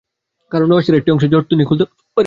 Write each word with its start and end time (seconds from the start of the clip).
কারণ 0.51 0.67
রহস্যের 0.71 0.95
একটি 0.95 1.09
অংশের 1.11 1.29
জুট 1.29 1.45
তিনি 1.49 1.63
খুলতে 1.65 1.83
পারেন 1.83 2.05
নি। 2.07 2.19